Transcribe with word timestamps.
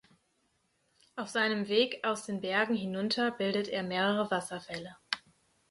Auf 1.15 1.29
seinem 1.29 1.67
Weg 1.67 1.99
aus 2.03 2.25
den 2.25 2.41
Bergen 2.41 2.73
hinunter 2.73 3.29
bildet 3.29 3.67
er 3.67 3.83
mehrere 3.83 4.31
Wasserfälle. 4.31 4.95